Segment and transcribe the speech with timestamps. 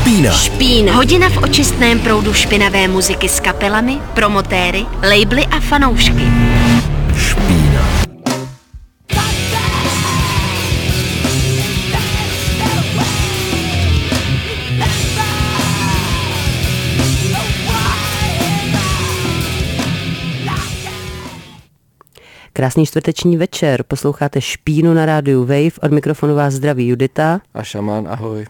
[0.00, 0.32] Špína.
[0.32, 0.96] Špína.
[0.96, 6.24] Hodina v očistném proudu špinavé muziky s kapelami, promotéry, labely a fanoušky.
[7.16, 7.84] Špína.
[22.52, 27.40] Krásný čtvrteční večer, posloucháte Špínu na rádiu Wave, od mikrofonu vás zdraví Judita.
[27.54, 28.46] A šaman, ahoj.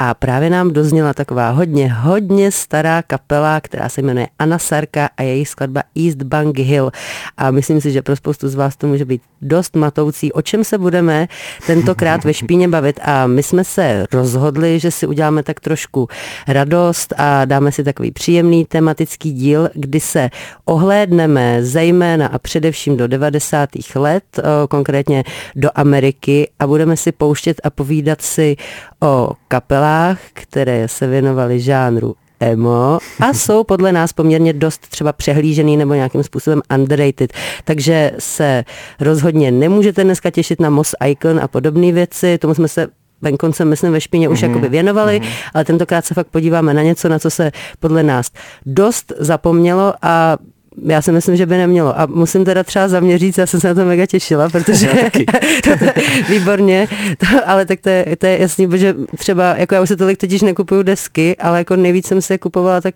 [0.00, 5.22] A právě nám dozněla taková hodně, hodně stará kapela, která se jmenuje Anna Sarka a
[5.22, 6.90] její skladba East Bank Hill.
[7.36, 10.64] A myslím si, že pro spoustu z vás to může být dost matoucí, o čem
[10.64, 11.28] se budeme
[11.66, 13.00] tentokrát ve špíně bavit.
[13.02, 16.08] A my jsme se rozhodli, že si uděláme tak trošku
[16.48, 20.30] radost a dáme si takový příjemný tematický díl, kdy se
[20.64, 23.68] ohlédneme zejména a především do 90.
[23.94, 24.24] let,
[24.68, 25.24] konkrétně
[25.56, 28.56] do Ameriky a budeme si pouštět a povídat si
[29.02, 29.87] o kapelách,
[30.32, 36.22] které se věnovaly žánru emo a jsou podle nás poměrně dost třeba přehlížený nebo nějakým
[36.22, 37.32] způsobem underrated.
[37.64, 38.64] Takže se
[39.00, 42.88] rozhodně nemůžete dneska těšit na Moss Icon a podobné věci, tomu jsme se
[43.22, 44.48] venkoncem, myslím, ve špině už mm-hmm.
[44.48, 45.50] jakoby věnovali, mm-hmm.
[45.54, 48.30] ale tentokrát se fakt podíváme na něco, na co se podle nás
[48.66, 50.36] dost zapomnělo a
[50.82, 52.00] já si myslím, že by nemělo.
[52.00, 54.90] A musím teda třeba zaměřit, já jsem se na to mega těšila, protože
[56.28, 59.96] výborně, to, ale tak to je, to je jasný, protože třeba, jako já už se
[59.96, 62.94] tolik totiž nekupuju desky, ale jako nejvíc jsem se kupovala tak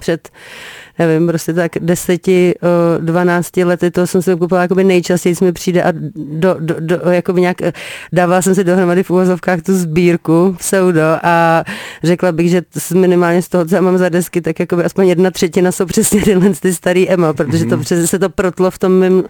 [0.00, 0.28] před
[0.98, 2.54] nevím, prostě tak deseti,
[3.00, 7.40] dvanácti lety, to jsem si kupovala jakoby nejčastěji, mi přijde a do, do, do, jakoby
[7.40, 7.56] nějak,
[8.12, 11.64] dávala jsem si dohromady v úvozovkách tu sbírku pseudo a
[12.02, 12.62] řekla bych, že
[12.94, 16.22] minimálně z toho, co já mám za desky, tak jakoby aspoň jedna třetina jsou přesně
[16.22, 17.84] tyhle ty starý emo, protože to mhm.
[17.84, 19.24] přesně se to protlo v tom mým uh,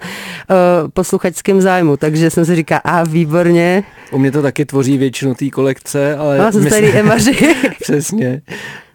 [0.95, 3.85] posluchačském zájmu, takže jsem si říká, a výborně.
[4.13, 6.39] U mě to taky tvoří většinu té kolekce, ale...
[6.39, 7.57] No, jsem starý emaři.
[7.81, 8.43] Přesně.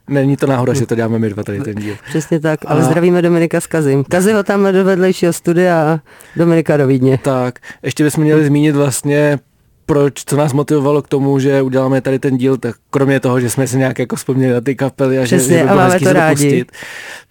[0.09, 1.95] Není to náhoda, že to děláme my dva tady ten díl.
[2.09, 2.83] Přesně tak, ale a...
[2.83, 4.03] zdravíme Dominika s Kazim.
[4.03, 5.99] Kazi ho tam do vedlejšího studia a
[6.35, 7.19] Dominika do Vídně.
[7.23, 9.39] Tak, ještě bychom měli zmínit vlastně
[9.85, 13.49] proč, co nás motivovalo k tomu, že uděláme tady ten díl, tak kromě toho, že
[13.49, 15.99] jsme si nějak jako vzpomněli na ty kapely a Přesně, že, že by bylo máme
[15.99, 16.43] to rádi.
[16.43, 16.71] Pustit,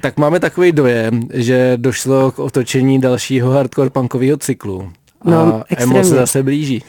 [0.00, 4.92] tak máme takový dojem, že došlo k otočení dalšího hardcore punkového cyklu.
[5.24, 6.00] No, a extrémně.
[6.00, 6.82] emo se zase blíží.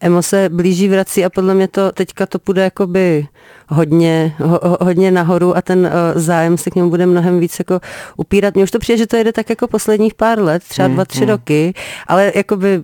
[0.00, 3.26] Emo se blíží, vrací a podle mě to teďka to půjde jakoby
[3.68, 7.80] hodně, ho, hodně nahoru a ten uh, zájem se k němu bude mnohem víc jako
[8.16, 8.54] upírat.
[8.54, 11.04] Mně už to přijde, že to jede tak jako posledních pár let, třeba mm, dva,
[11.04, 11.28] tři mm.
[11.28, 11.74] roky,
[12.06, 12.82] ale jakoby,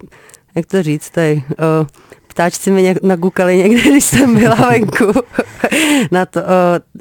[0.54, 1.86] jak to říct, tady, uh,
[2.26, 5.12] ptáčci mi nějak nagukali někde, když jsem byla venku,
[6.10, 6.46] na to, uh,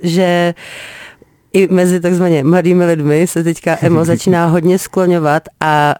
[0.04, 0.54] že
[1.54, 5.96] i mezi takzvaně mladými lidmi se teďka emo začíná hodně skloňovat a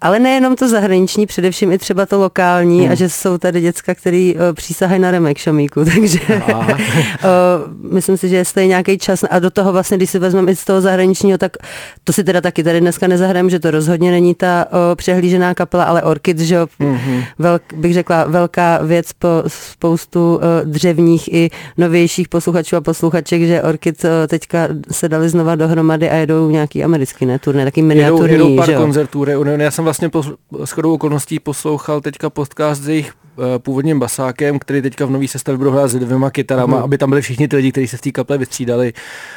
[0.00, 2.92] ale nejenom to zahraniční, především i třeba to lokální hmm.
[2.92, 8.28] a že jsou tady děcka, který uh, přísahají na remek šamíku, takže uh, myslím si,
[8.28, 10.80] že jestli je nějaký čas a do toho vlastně, když si vezmeme i z toho
[10.80, 11.56] zahraničního, tak
[12.04, 15.84] to si teda taky tady dneska nezahrajem, že to rozhodně není ta uh, přehlížená kapela,
[15.84, 17.22] ale Orchid, že jo, hmm.
[17.38, 23.62] velk, bych řekla velká věc po spoustu uh, dřevních i novějších posluchačů a posluchaček, že
[23.62, 28.32] Orchid uh, teďka se dali znova dohromady a jedou nějaký americký ne, turné, taky miniaturní,
[28.32, 29.24] jedou, jedou pár koncertů,
[29.58, 30.24] já jsem vlastně po,
[30.64, 35.28] s chodou okolností poslouchal teďka podcast s jejich uh, původním basákem, který teďka v nový
[35.28, 36.82] sestavě budou hrát s dvěma kytarama, mm.
[36.82, 38.92] aby tam byli všichni ty lidi, kteří se v té kaple vystřídali.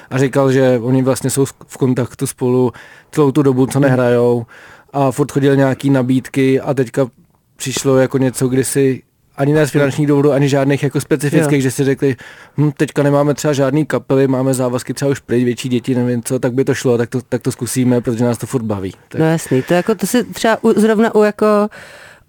[0.10, 2.72] A říkal, že oni vlastně jsou v kontaktu spolu
[3.12, 4.46] celou tu dobu, co nehrajou.
[4.94, 7.08] A furt chodili nějaký nabídky a teďka
[7.56, 9.02] přišlo jako něco, kdy si
[9.38, 11.62] ani ne z finančních důvodů, ani žádných jako specifických, jo.
[11.62, 12.16] že si řekli,
[12.58, 16.40] hm, teďka nemáme třeba žádný kapely, máme závazky třeba už pryč, větší děti, nevím co,
[16.40, 18.94] tak by to šlo, tak to, tak to zkusíme, protože nás to furt baví.
[19.08, 19.22] Tak.
[19.22, 21.46] No jasný, to jako to si třeba u, zrovna u jako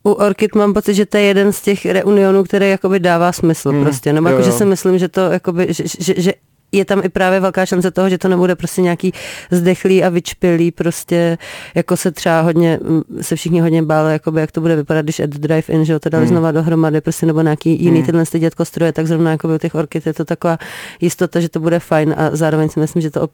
[0.03, 3.73] u Orchid mám pocit, že to je jeden z těch reunionů, který jakoby dává smysl
[3.73, 4.13] mm, prostě.
[4.13, 6.33] Nebo jako, že si myslím, že to jakoby, že, že, že
[6.77, 9.13] je tam i právě velká šance toho, že to nebude prostě nějaký
[9.51, 11.39] zdechlý a vyčpělý, prostě
[11.75, 15.21] jako se třeba hodně, mm, se všichni hodně báli, jakoby, jak to bude vypadat, když
[15.21, 16.29] Ed Drive In, že to dali mm.
[16.29, 18.07] znova dohromady, prostě nebo nějaký jiný mm.
[18.07, 20.59] tyhle dětko stroje, tak zrovna jakoby u těch orkid je to taková
[21.01, 23.29] jistota, že to bude fajn a zároveň si myslím, že to,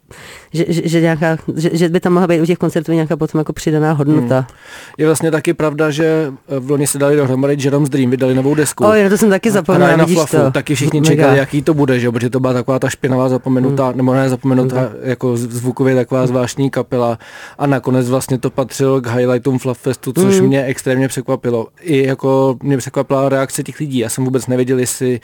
[0.53, 3.38] že, že, že, nějaká, že, že by tam mohla být u těch koncertů nějaká potom
[3.38, 4.41] jako přidaná hodnota.
[4.41, 4.56] Mm.
[4.99, 8.85] Je vlastně taky pravda, že v loni se dali dohromady Jerome's Dream, vydali novou desku.
[8.85, 10.50] O, to jsem taky zapomněla, na flafu, to.
[10.50, 12.11] Taky všichni čekali, jaký to bude, že?
[12.11, 13.97] protože to byla taková ta špinavá zapomenutá, hmm.
[13.97, 14.91] nebo ne zapomenutá, hmm.
[15.03, 17.19] jako zvukově taková zvláštní kapela
[17.59, 20.47] a nakonec vlastně to patřilo k highlightům Fluffestu, což hmm.
[20.47, 21.67] mě extrémně překvapilo.
[21.81, 25.21] I jako mě překvapila reakce těch lidí, já jsem vůbec nevěděl, jestli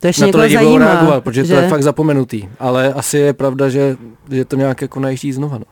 [0.00, 1.54] to na to lidi budou reagovat, protože že?
[1.54, 2.48] to je fakt zapomenutý.
[2.58, 3.96] Ale asi je pravda, že,
[4.30, 5.58] že to nějak jako najíždí znova.
[5.58, 5.64] No.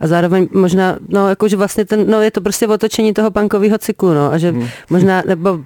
[0.00, 4.14] A zároveň možná, no jakože vlastně ten, no je to prostě otočení toho punkového cyklu,
[4.14, 4.68] no a že hmm.
[4.90, 5.60] možná, nebo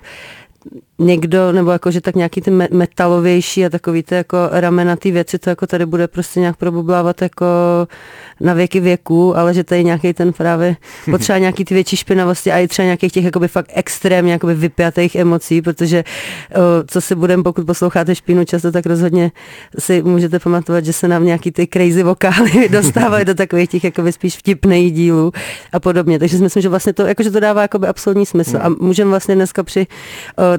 [1.01, 5.51] někdo, nebo jako, že tak nějaký ty metalovější a takový ty jako ramenatý věci, to
[5.51, 7.47] jako tady bude prostě nějak probublávat jako
[8.41, 10.77] na věky věků, ale že tady nějaký ten právě
[11.11, 15.15] potřeba nějaký ty větší špinavosti a i třeba nějakých těch jakoby fakt extrémně jakoby vypjatých
[15.15, 16.05] emocí, protože
[16.87, 19.33] co si budeme, pokud posloucháte špínu často, tak rozhodně
[19.79, 24.13] si můžete pamatovat, že se nám nějaký ty crazy vokály dostávají do takových těch jakoby
[24.13, 25.33] spíš vtipných dílů
[25.73, 26.19] a podobně.
[26.19, 28.59] Takže si myslím, že vlastně to, jakože to dává jakoby absolutní smysl.
[28.63, 29.87] A můžeme vlastně dneska při
[30.37, 30.59] o,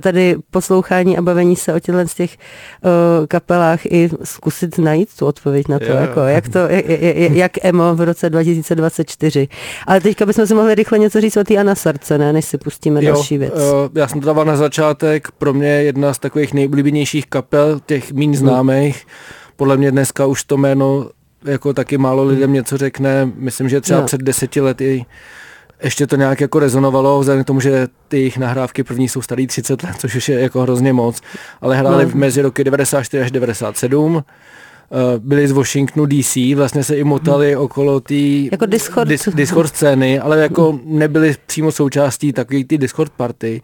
[0.51, 5.67] poslouchání a bavení se o těchto z těch o, kapelách i zkusit najít tu odpověď
[5.67, 6.01] na to, yeah.
[6.01, 9.47] jako, jak, to, jak, jak emo v roce 2024.
[9.87, 13.03] Ale teďka bychom si mohli rychle něco říct o té Anasarce, ne, než si pustíme
[13.03, 13.53] jo, další věc.
[13.57, 18.11] Jo, já jsem to dával na začátek, pro mě jedna z takových nejoblíbenějších kapel, těch
[18.11, 18.95] méně známých.
[18.95, 19.51] Hmm.
[19.55, 21.09] Podle mě dneska už to jméno
[21.45, 23.31] jako taky málo lidem něco řekne.
[23.35, 24.05] Myslím, že třeba no.
[24.05, 25.05] před deseti lety
[25.83, 29.47] ještě to nějak jako rezonovalo, vzhledem k tomu, že ty jejich nahrávky první jsou starý
[29.47, 31.21] 30 let, což už je jako hrozně moc,
[31.61, 32.11] ale hráli no.
[32.13, 34.23] mezi roky 94 až 97
[34.93, 37.63] Eh, byli z Washingtonu DC, vlastně se i motali hmm.
[37.63, 38.15] okolo té
[38.51, 39.07] jako Discord.
[39.09, 43.61] Dis, Discord scény, ale jako nebyli přímo součástí takový ty Discord party,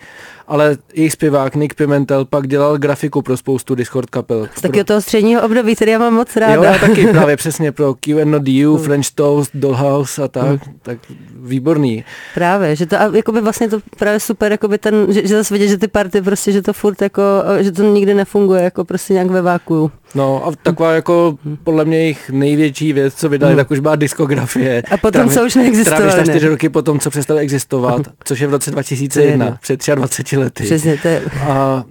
[0.48, 4.48] ale jejich zpěvák Nick Pimentel pak dělal grafiku pro spoustu Discord kapel.
[4.56, 6.54] Z taky toho středního období, který já mám moc ráda.
[6.54, 8.86] Jo, já taky právě přesně pro Q&Du, hmm.
[8.86, 10.76] French Toast, Dollhouse a tak, hmm.
[10.82, 10.98] tak
[11.40, 12.04] výborný.
[12.34, 15.68] Právě, že to a jakoby vlastně to právě super, jakoby ten, že, že zase vidět,
[15.68, 17.22] že ty party prostě, že to furt jako,
[17.60, 19.92] že to nikdy nefunguje, jako prostě nějak ve váku.
[20.16, 23.58] No a taková jako podle mě jejich největší věc, co vydali, hmm.
[23.58, 24.84] tak už byla diskografie.
[24.92, 26.06] A potom, co už neexistovalo.
[26.06, 30.64] Právě čtyři roky potom, co přestali existovat, což je v roce 2001, před 23 lety.
[30.64, 31.22] Přesně, to je...
[31.26, 31.86] A, a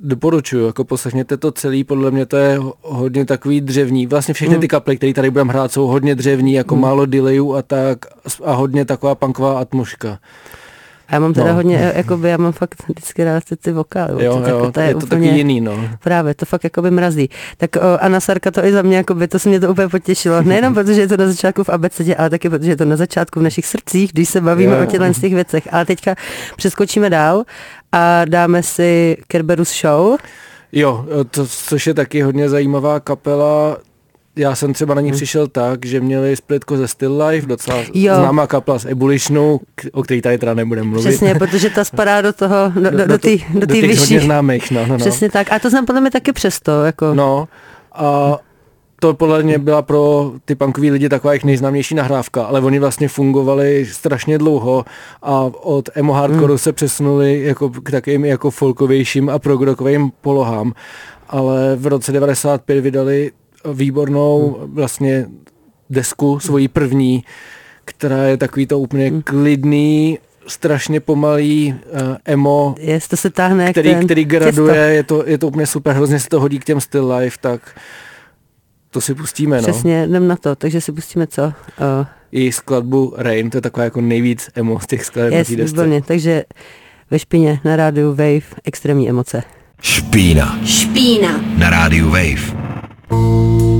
[0.00, 4.06] doporučuju, jako poslechněte to celý, podle mě to je hodně takový dřevní.
[4.06, 6.82] Vlastně všechny ty kapely, které tady budeme hrát, jsou hodně dřevní, jako hmm.
[6.82, 7.98] málo delayů a tak
[8.44, 9.58] a hodně taková punková
[11.14, 11.54] Já mám teda no.
[11.54, 14.24] hodně, jakoby, já mám fakt vždycky rád ty, ty vokály.
[14.24, 15.88] Jo, to, jo, to je, je to úplně, taky jiný, no.
[16.02, 17.30] Právě, to fakt jakoby mrazí.
[17.56, 20.42] Tak o, Anna Sarka to i za mě, jakoby, to se mě to úplně potěšilo.
[20.42, 23.40] Nejenom protože je to na začátku v abecedě, ale taky protože je to na začátku
[23.40, 24.82] v našich srdcích, když se bavíme jo.
[24.82, 25.68] o těchto těch věcech.
[25.72, 26.14] Ale teďka
[26.56, 27.44] přeskočíme dál
[27.92, 30.16] a dáme si Kerberus Show.
[30.72, 33.76] Jo, to, což je taky hodně zajímavá kapela,
[34.36, 35.16] já jsem třeba na ní hmm.
[35.16, 38.14] přišel tak, že měli splitko ze Still Life, docela jo.
[38.14, 39.60] známá kapla z Ebolitionu,
[39.92, 41.08] o který tady teda nebudeme mluvit.
[41.08, 44.18] Přesně, protože ta spadá do toho, do, do, do, do té do, do vyšší.
[44.18, 44.98] známých, no, no, no.
[44.98, 46.84] Přesně tak, a to znám podle mě taky přesto.
[46.84, 47.14] Jako.
[47.14, 47.48] No,
[47.92, 48.38] a
[49.00, 53.08] to podle mě byla pro ty punkový lidi taková jejich nejznámější nahrávka, ale oni vlastně
[53.08, 54.84] fungovali strašně dlouho
[55.22, 56.58] a od emo hardcore hmm.
[56.58, 60.72] se přesunuli jako k takovým jako folkovějším a progrokovým polohám.
[61.28, 63.30] Ale v roce 95 vydali
[63.72, 64.74] výbornou hmm.
[64.74, 65.26] vlastně
[65.90, 67.24] desku, svoji první,
[67.84, 69.22] která je takový to úplně hmm.
[69.22, 75.24] klidný, strašně pomalý uh, emo, Jest, to se táhne který, ten který graduje, je to,
[75.26, 77.80] je to úplně super, hrozně se to hodí k těm still life, tak
[78.90, 79.78] to si pustíme, Přesně, no.
[79.78, 81.44] Přesně, jdem na to, takže si pustíme co?
[81.44, 81.52] Uh,
[82.32, 86.44] I skladbu Rain, to je taková jako nejvíc emo z těch skladeb yes, výborně, takže
[87.10, 89.42] ve špině na rádiu Wave extrémní emoce.
[89.80, 90.58] Špína.
[90.64, 91.40] Špína.
[91.58, 92.63] Na rádiu Wave.
[93.10, 93.73] Música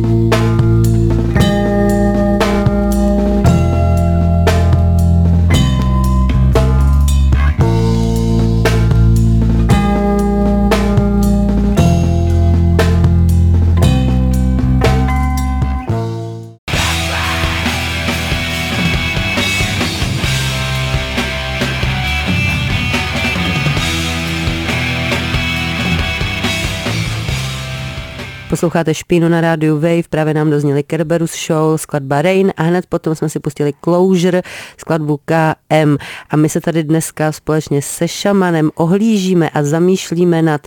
[28.54, 33.14] Posloucháte Špínu na rádiu Wave, právě nám dozněli Kerberus Show, skladba Rain a hned potom
[33.14, 34.42] jsme si pustili Closure,
[34.78, 35.96] skladbu KM.
[36.30, 40.66] A my se tady dneska společně se šamanem ohlížíme a zamýšlíme nad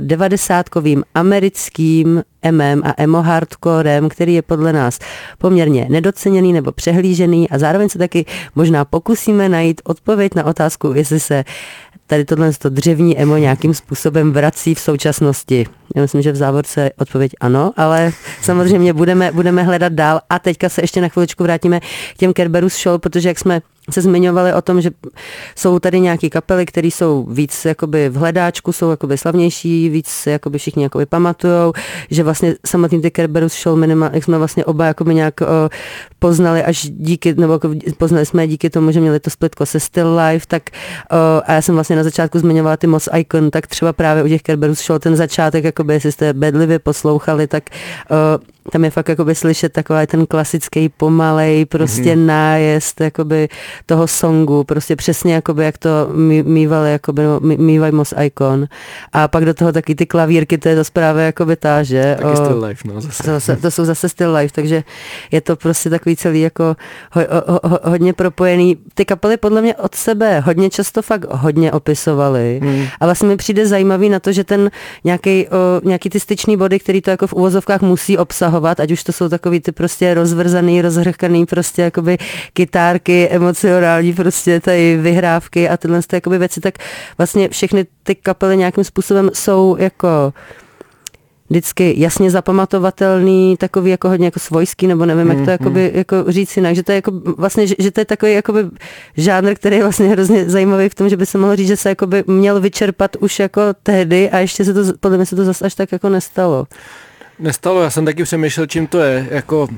[0.00, 4.98] devadesátkovým americkým MM a emo hardcorem, který je podle nás
[5.38, 11.20] poměrně nedoceněný nebo přehlížený a zároveň se taky možná pokusíme najít odpověď na otázku, jestli
[11.20, 11.44] se
[12.06, 15.66] tady tohle to dřevní emo nějakým způsobem vrací v současnosti.
[15.96, 20.68] Já myslím, že v závorce odpověď ano, ale samozřejmě budeme, budeme hledat dál a teďka
[20.68, 21.80] se ještě na chviličku vrátíme
[22.14, 24.90] k těm Kerberus Show, protože jak jsme se zmiňovali o tom, že
[25.56, 30.58] jsou tady nějaké kapely, které jsou víc jakoby v hledáčku, jsou jakoby slavnější, víc jakoby
[30.58, 31.72] všichni jakoby pamatujou,
[32.10, 35.46] že vlastně samotný ty Kerberus Show minima, jak jsme vlastně oba jakoby nějak o,
[36.18, 40.18] poznali až díky, nebo jako poznali jsme díky tomu, že měli to splitko se Still
[40.18, 43.92] Life, tak o, a já jsem vlastně na začátku zmiňovala ty Moss Icon, tak třeba
[43.92, 47.64] právě u těch Kerberus Show ten začátek, jakoby jestli jste bedlivě poslouchali, tak
[48.10, 52.26] o, tam je fakt jakoby slyšet takový ten klasický pomalej prostě mm-hmm.
[52.26, 53.48] nájezd jakoby
[53.86, 55.90] toho songu, prostě přesně jakoby, jak to
[56.42, 58.66] mývali, jakoby, no, mývaj Mos Icon.
[59.12, 62.16] A pak do toho taky ty klavírky, to je zase právě jakoby ta, že?
[62.18, 63.22] Taky o, still life, no zase.
[63.22, 63.56] zase.
[63.56, 64.84] To jsou zase still life, takže
[65.30, 66.76] je to prostě takový celý jako
[67.12, 68.76] ho, ho, ho, hodně propojený.
[68.94, 72.60] Ty kapely podle mě od sebe hodně často fakt hodně opisovaly.
[72.62, 72.86] Hmm.
[73.00, 74.70] A vlastně mi přijde zajímavý na to, že ten
[75.04, 75.46] nějaký,
[75.84, 79.28] nějaký ty styčný body, který to jako v uvozovkách musí obsahovat, ať už to jsou
[79.28, 82.18] takový ty prostě rozvrzaný, rozhrkaný prostě jakoby
[82.52, 83.30] kytárky,
[83.68, 86.74] emocionální prostě tady vyhrávky a tyhle ty jakoby věci, tak
[87.18, 90.32] vlastně všechny ty kapely nějakým způsobem jsou jako
[91.50, 95.90] vždycky jasně zapamatovatelný, takový jako hodně jako svojský, nebo nevím, mm, jak to mhm, jakoby,
[95.90, 95.98] mm.
[95.98, 98.64] jako říct jinak, že to je jako vlastně, že, že to je takový jakoby
[99.16, 101.88] žánr, který je vlastně hrozně zajímavý v tom, že by se mohlo říct, že se
[101.88, 105.64] jakoby měl vyčerpat už jako tehdy a ještě se to, podle mě se to zase
[105.64, 106.66] až tak jako nestalo.
[107.38, 109.68] Nestalo, já jsem taky přemýšlel, čím to je, jako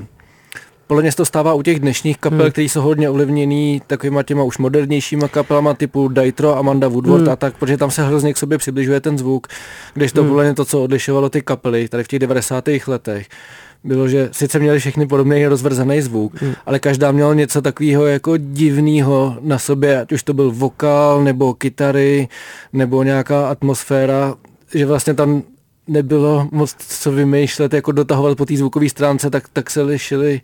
[0.91, 2.51] podle mě se to stává u těch dnešních kapel, hmm.
[2.51, 7.31] které jsou hodně ovlivněný takovýma těma už modernějšíma kapelama typu Daitro, Amanda Woodward hmm.
[7.31, 9.47] a tak, protože tam se hrozně k sobě přibližuje ten zvuk,
[9.93, 10.29] když to hmm.
[10.29, 12.69] podle mě to, co odlišovalo ty kapely tady v těch 90.
[12.87, 13.27] letech,
[13.83, 16.53] bylo, že sice měli všechny podobný rozvrzený zvuk, hmm.
[16.65, 21.53] ale každá měla něco takového jako divného na sobě, ať už to byl vokál, nebo
[21.53, 22.27] kytary,
[22.73, 24.35] nebo nějaká atmosféra,
[24.73, 25.43] že vlastně tam
[25.91, 30.41] nebylo moc co vymýšlet, jako dotahovat po té zvukové stránce, tak, tak se lišili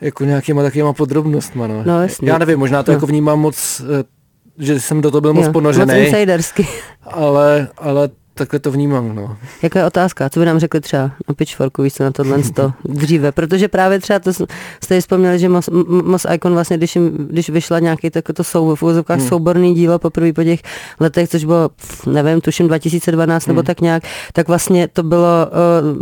[0.00, 1.66] jako nějakýma takovýma podrobnostma.
[1.66, 1.82] No.
[1.86, 2.30] no jasně.
[2.30, 2.96] Já nevím, možná to no.
[2.96, 4.04] jako vnímám moc, eh,
[4.58, 5.94] že jsem do toho byl moc jo, ponořený.
[5.94, 6.68] Moc insidersky.
[7.02, 9.36] Ale, ale takhle to vnímám, no.
[9.62, 10.30] Jaká je otázka?
[10.30, 13.32] Co by nám řekli třeba na Pitchforku, víš co, na tohle to dříve?
[13.32, 14.32] Protože právě třeba to
[14.82, 15.68] jste vzpomněli, že Mos,
[16.04, 19.28] Mos Icon vlastně, když, jim, když vyšla nějaký to sou, v úzovkách hmm.
[19.28, 20.60] souborný dílo poprvé po těch
[21.00, 21.70] letech, což bylo,
[22.06, 23.54] nevím, tuším 2012 hmm.
[23.54, 25.48] nebo tak nějak, tak vlastně to bylo,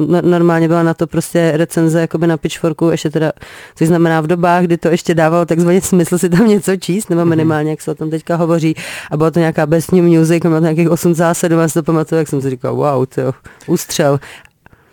[0.09, 3.33] uh, normálně byla na to prostě recenze jakoby na Pitchforku, ještě teda,
[3.77, 7.21] což znamená v dobách, kdy to ještě dávalo takzvaně smysl si tam něco číst, nebo
[7.21, 7.31] hmm.
[7.31, 8.75] minimálně, jak se o tom teďka hovoří,
[9.11, 12.29] a bylo to nějaká best new music, má nějakých 87, a si to pamatuju, jak
[12.29, 13.33] jsem si říkal, wow, to
[13.67, 14.21] ústřel.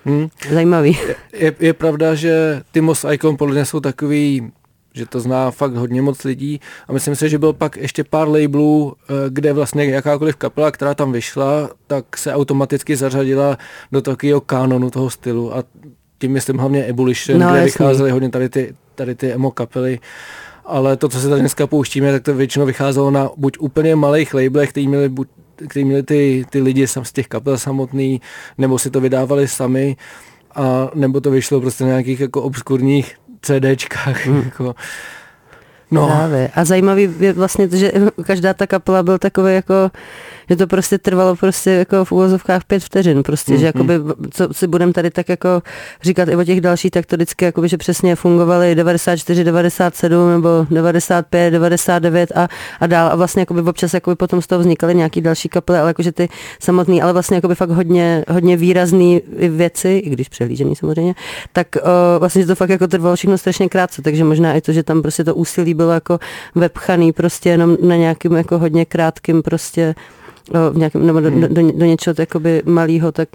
[0.05, 0.27] Hmm.
[0.51, 0.99] Zajímavý.
[1.33, 4.51] Je, je, pravda, že ty Mos Icon podle mě jsou takový
[4.93, 8.29] že to zná fakt hodně moc lidí a myslím si, že byl pak ještě pár
[8.29, 13.57] labelů, eh, kde vlastně jakákoliv kapela, která tam vyšla, tak se automaticky zařadila
[13.91, 15.63] do takového kanonu toho stylu a
[16.19, 17.65] tím myslím hlavně Ebullition, no, kde jasný.
[17.65, 19.99] vycházely hodně tady ty, tady ty emo kapely
[20.67, 24.33] ale to, co se tady dneska pouštíme, tak to většinou vycházelo na buď úplně malých
[24.33, 25.27] labelech, kteří měli buď
[25.69, 28.21] který měli ty, ty lidi sam z těch kapel samotný,
[28.57, 29.95] nebo si to vydávali sami,
[30.55, 34.25] a nebo to vyšlo prostě na nějakých jako obskurních CDčkách.
[34.25, 34.41] Hmm.
[34.45, 34.75] Jako.
[35.91, 36.07] No.
[36.07, 36.49] Právě.
[36.55, 37.91] A zajímavý je vlastně to, že
[38.23, 39.91] každá ta kapela byl takový jako
[40.49, 43.93] že to prostě trvalo prostě jako v úvozovkách pět vteřin, prostě, mm, že jakoby,
[44.31, 45.63] co si budeme tady tak jako
[46.01, 50.65] říkat i o těch dalších, tak to vždycky jakoby, že přesně fungovaly 94, 97 nebo
[50.69, 52.47] 95, 99 a,
[52.79, 55.89] a dál a vlastně jakoby občas jakoby potom z toho vznikaly nějaký další kapely, ale
[55.89, 56.29] jakože ty
[56.59, 61.15] samotný, ale vlastně jakoby fakt hodně, hodně výrazný věci, i když přehlížený samozřejmě,
[61.53, 64.83] tak o, vlastně to fakt jako trvalo všechno strašně krátce, takže možná i to, že
[64.83, 66.19] tam prostě to úsilí bylo jako
[66.55, 69.95] vepchaný prostě jenom na nějakým jako hodně krátkým prostě
[70.71, 71.41] v nějakém, nebo do, hmm.
[71.41, 73.29] do, do, do něčeho jakoby malého, tak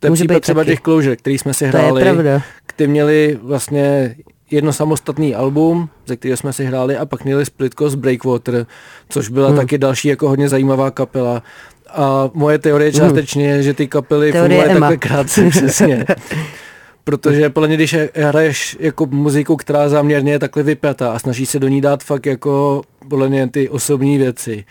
[0.00, 0.70] to je může být třeba taky.
[0.70, 2.42] těch Closure, který jsme si hráli, to je pravda.
[2.66, 4.16] který měli vlastně
[4.50, 8.66] jedno samostatný album, ze kterého jsme si hráli a pak měli splitko z Breakwater,
[9.08, 9.56] což byla hmm.
[9.56, 11.42] taky další jako hodně zajímavá kapela.
[11.88, 13.00] A moje teorie hmm.
[13.00, 16.06] částečně je, že ty kapely fungovaly takhle krátce, přesně.
[17.10, 21.58] Protože podle mě, když hraješ jako muziku, která záměrně je takhle vypjatá a snaží se
[21.58, 24.64] do ní dát fakt jako podle mě ty osobní věci,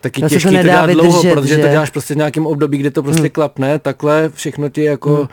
[0.00, 1.62] taky to těžký to, to dělat dlouho, držet, protože že?
[1.62, 3.30] to děláš prostě v nějakém období, kde to prostě hmm.
[3.30, 5.26] klapne, takhle všechno ti jako hmm.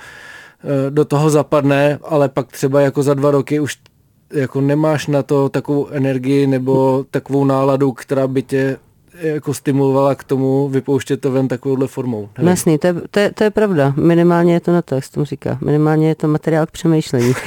[0.63, 3.77] Eh, do toho zapadne, ale pak třeba jako za dva roky už
[4.33, 8.77] jako nemáš na to takovou energii nebo takovou náladu, která by tě
[9.21, 12.29] jako stimulovala k tomu vypouštět to ven takovouhle formou.
[12.37, 12.49] Nevím.
[12.49, 13.93] Jasný, to je, to, je, to je pravda.
[13.97, 15.57] Minimálně je to na to, jak se tomu říká.
[15.61, 17.39] Minimálně je to materiál k přemýšlení v,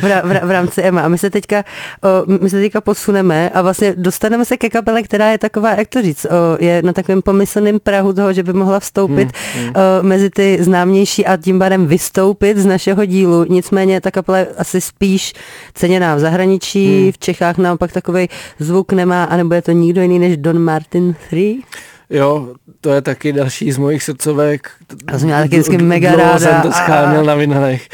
[0.00, 1.02] v, v, v rámci EMA.
[1.02, 1.64] A my se teďka,
[2.02, 5.88] o, my se teďka posuneme a vlastně dostaneme se ke kapele, která je taková, jak
[5.88, 6.28] to říct, o,
[6.64, 9.72] je na takovém pomyslném prahu toho, že by mohla vstoupit hmm, hmm.
[9.76, 13.44] O, mezi ty známější a tím barem vystoupit z našeho dílu.
[13.48, 15.32] Nicméně ta kapela je asi spíš
[15.74, 17.12] ceněná v zahraničí, hmm.
[17.12, 21.62] v Čechách naopak takový zvuk nemá, anebo je to nikdo jiný než Don Martin 3?
[22.10, 24.70] Jo, to je taky další z mojich srdcovek.
[25.12, 26.38] Já jsem měla taky vždycky mega ráda.
[26.38, 27.88] jsem to scháněl na vinilech.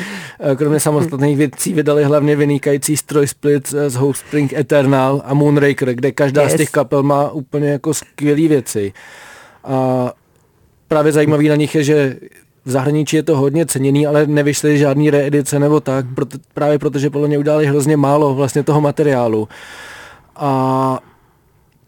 [0.57, 6.13] Kromě samostatných věcí vydali hlavně vynikající stroj split z Hope Spring Eternal a Moonraker, kde
[6.13, 6.53] každá yes.
[6.53, 8.93] z těch kapel má úplně jako skvělé věci.
[9.65, 10.13] A
[10.89, 12.17] právě zajímavý na nich je, že
[12.65, 17.11] v zahraničí je to hodně ceněný, ale nevyšly žádný reedice nebo tak, proto, právě protože
[17.11, 19.49] podle mě udělali hrozně málo vlastně toho materiálu
[20.37, 20.99] A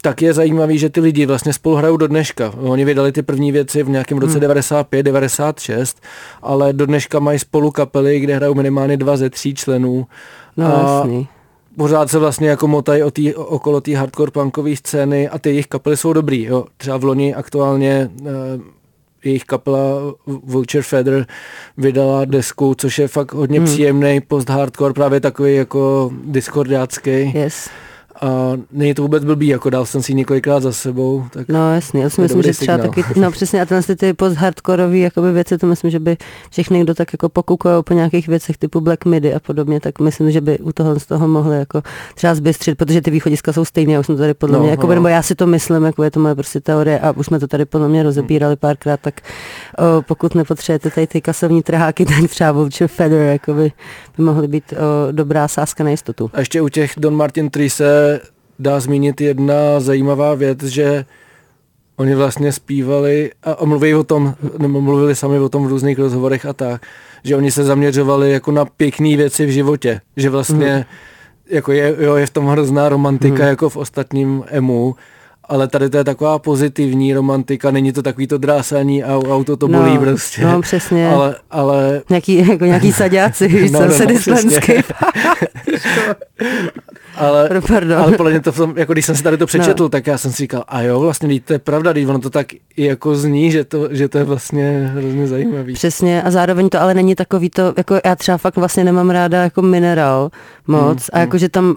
[0.06, 2.52] tak je zajímavý, že ty lidi vlastně spolu hrajou do dneška.
[2.58, 4.40] Oni vydali ty první věci v nějakém roce hmm.
[4.40, 6.02] 95, 96,
[6.42, 10.06] ale do dneška mají spolu kapely, kde hrajou minimálně dva ze tří členů.
[10.56, 11.28] No a jasný.
[11.76, 15.66] Pořád se vlastně jako motají o tý, okolo té hardcore punkové scény a ty jejich
[15.66, 16.44] kapely jsou dobrý.
[16.44, 16.64] Jo.
[16.76, 18.28] Třeba v loni aktuálně uh,
[19.24, 21.26] jejich kapela Vulture Feather
[21.76, 23.66] vydala desku, což je fakt hodně hmm.
[23.66, 27.32] příjemný post-hardcore, právě takový jako discordácký.
[27.34, 27.68] Yes
[28.20, 31.24] a není to vůbec blbý, jako dal jsem si několikrát za sebou.
[31.30, 34.98] Tak no jasně, já si myslím, že třeba taky, no přesně, a tenhle ty post-hardcoreové
[34.98, 36.16] jakoby věci, to myslím, že by
[36.50, 40.30] všechny, kdo tak jako pokukují po nějakých věcech typu Black Midi a podobně, tak myslím,
[40.30, 41.82] že by u toho z toho mohli jako
[42.14, 44.70] třeba zbystřit, protože ty východiska jsou stejné, já už jsem to tady podle no, mě,
[44.70, 44.94] jako, no.
[44.94, 47.46] nebo já si to myslím, jako je to moje prostě teorie a už jsme to
[47.46, 49.20] tady podle mě rozebírali párkrát, tak
[49.78, 53.72] o, pokud nepotřebujete tady ty kasovní trháky, tak třeba Vulture Feather jako by,
[54.16, 56.30] by mohly být o, dobrá sázka na jistotu.
[56.32, 58.15] A ještě u těch Don Martin Trise
[58.58, 61.04] dá zmínit jedna zajímavá věc, že
[61.96, 66.46] oni vlastně zpívali a mluví o tom, nebo mluvili sami o tom v různých rozhovorech
[66.46, 66.82] a tak,
[67.24, 70.84] že oni se zaměřovali jako na pěkné věci v životě, že vlastně mm.
[71.56, 73.48] jako je, jo, je v tom hrozná romantika mm.
[73.48, 74.94] jako v ostatním emu,
[75.48, 79.68] ale tady to je taková pozitivní romantika, není to takový to drásání a auto to
[79.68, 80.44] bolí no, prostě.
[80.44, 81.08] No, přesně.
[81.08, 82.02] Ale, ale...
[82.08, 84.36] Nějaký, jako nějaký saďáci, víš no, co, no,
[87.16, 87.98] ale, Pardon.
[87.98, 89.88] ale podle mě to v tom, jako když jsem si tady to přečetl, no.
[89.88, 92.46] tak já jsem si říkal, a jo, vlastně to je pravda, když ono to tak
[92.76, 95.74] i jako zní, že to, že to je vlastně hrozně zajímavý.
[95.74, 99.42] Přesně a zároveň to ale není takový to, jako já třeba fakt vlastně nemám ráda
[99.42, 100.30] jako minerál
[100.66, 101.20] moc hmm, a hmm.
[101.20, 101.76] jakože tam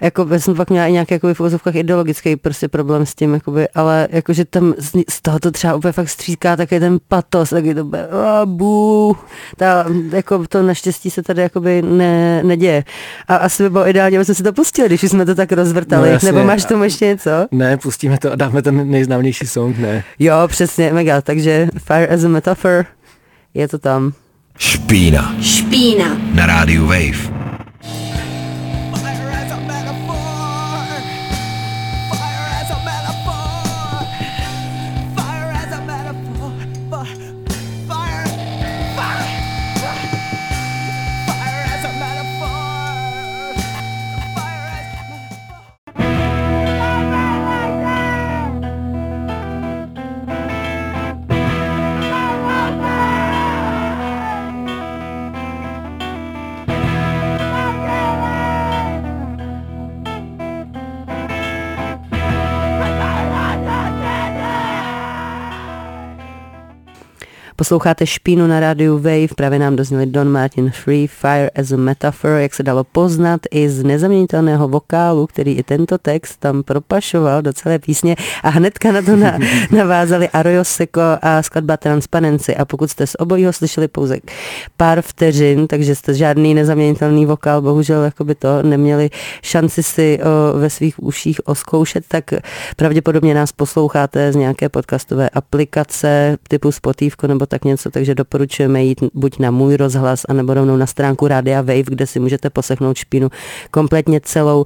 [0.00, 3.34] jako já jsem pak měla i nějaký jako v uvozovkách ideologický prostě problém s tím,
[3.34, 7.50] jakoby, ale jakože tam z, z toho to třeba úplně fakt stříká taky ten patos,
[7.50, 8.08] taky to bude,
[8.44, 9.16] bů,
[9.56, 12.84] ta, jako to naštěstí se tady jakoby ne, neděje.
[13.28, 16.08] A asi by bylo ideálně, aby jsme si to pustili, když jsme to tak rozvrtali.
[16.08, 16.32] No, jasně.
[16.32, 17.30] Nebo máš tomu ještě něco?
[17.50, 20.04] Ne, pustíme to a dáme ten nejznámější song, ne.
[20.18, 22.86] Jo, přesně, mega, takže Fire as a Metaphor,
[23.54, 24.12] je to tam.
[24.58, 25.34] Špína.
[25.40, 26.16] Špína.
[26.34, 27.37] Na rádiu Wave.
[67.68, 72.30] Posloucháte špínu na rádiu Wave, právě nám dozněli Don Martin Free Fire as a Metaphor,
[72.30, 77.52] jak se dalo poznat i z nezaměnitelného vokálu, který i tento text tam propašoval do
[77.52, 79.38] celé písně a hnedka na to na,
[79.70, 82.56] navázali Arroyo Seco a skladba Transparency.
[82.56, 84.18] A pokud jste z obojího slyšeli pouze
[84.76, 89.10] pár vteřin, takže jste žádný nezaměnitelný vokál, bohužel jakoby to neměli
[89.42, 92.24] šanci si o, ve svých uších oskoušet, tak
[92.76, 99.00] pravděpodobně nás posloucháte z nějaké podcastové aplikace typu Spotify nebo tak něco, takže doporučujeme jít
[99.14, 103.28] buď na můj rozhlas, anebo rovnou na stránku Rádia Wave, kde si můžete poslechnout špínu
[103.70, 104.64] kompletně celou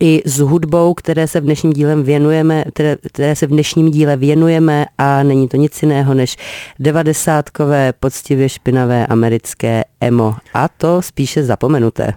[0.00, 4.16] i s hudbou, které se v dnešním díle věnujeme, které, které se v dnešním díle
[4.16, 6.36] věnujeme a není to nic jiného než
[6.78, 10.34] devadesátkové, poctivě špinavé americké emo.
[10.54, 12.14] A to spíše zapomenuté.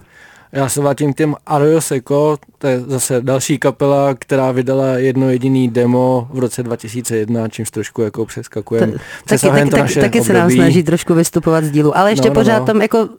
[0.55, 5.29] Já se vrátím k těm Arroyo Seco, to je zase další kapela, která vydala jedno
[5.29, 8.93] jediný demo v roce 2001, čímž trošku jako přeskakujeme.
[9.25, 12.41] Taky, taky, taky, taky se nám snaží trošku vystupovat z dílu, ale ještě no, no,
[12.41, 12.65] pořád no.
[12.65, 13.09] tam jako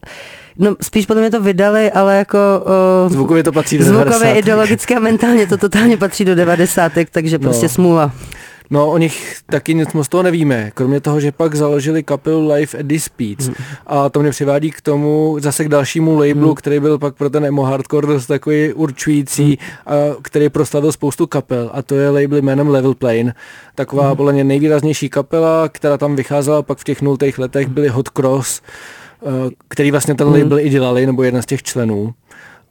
[0.59, 2.39] No spíš podle mě to vydali, ale jako...
[3.07, 4.39] O, zvukově to patří do Zvukově, 90.
[4.39, 6.93] ideologicky a mentálně to totálně patří do 90.
[7.11, 7.69] takže prostě no.
[7.69, 8.13] smůla.
[8.71, 12.79] No, o nich taky nic moc toho nevíme, kromě toho, že pak založili kapelu Life
[12.79, 13.47] at the Speeds.
[13.47, 13.55] Hmm.
[13.87, 16.55] A to mě přivádí k tomu, zase k dalšímu labelu, hmm.
[16.55, 19.57] který byl pak pro ten emo hardcore dost takový určující, hmm.
[19.87, 21.71] a který proslavil spoustu kapel.
[21.73, 23.35] A to je label jménem Level Plane.
[23.75, 24.17] Taková hmm.
[24.17, 28.63] podle mě nejvýraznější kapela, která tam vycházela pak v těch nultých letech, byly Hot Cross,
[29.23, 30.43] eh, který vlastně ten hmm.
[30.43, 32.15] label i dělali, nebo jeden z těch členů.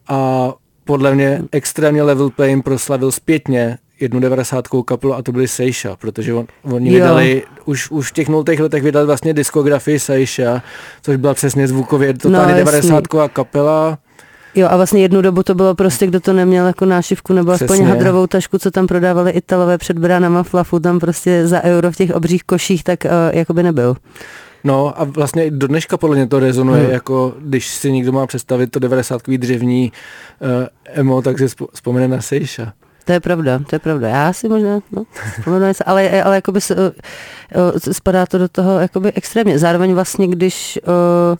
[0.07, 0.53] A
[0.85, 6.33] podle mě extrémně Level Plane proslavil zpětně jednu devadesátkou kapelu a to byli Sejša, protože
[6.33, 6.93] on, oni jo.
[6.93, 10.61] vydali, už, už v těch nultých letech vydali vlastně diskografii Sejša,
[11.01, 13.97] což byla přesně zvukově totálně no, devadesátková kapela.
[14.55, 17.65] Jo a vlastně jednu dobu to bylo prostě, kdo to neměl jako nášivku nebo Přesně.
[17.65, 21.95] aspoň hadrovou tašku, co tam prodávali Italové před bránama Flafu, tam prostě za euro v
[21.95, 23.95] těch obřích koších, tak uh, jako by nebyl.
[24.63, 26.91] No a vlastně do dneška podle mě to rezonuje, hmm.
[26.91, 29.91] jako když si někdo má představit to 90 dřevní
[30.39, 32.73] uh, emo, tak si vzpomene na Sejša.
[33.05, 34.07] To je pravda, to je pravda.
[34.07, 35.05] Já si možná, no,
[35.85, 36.75] ale, ale jakoby se,
[37.91, 39.59] spadá to do toho jakoby extrémně.
[39.59, 41.37] Zároveň vlastně, když uh,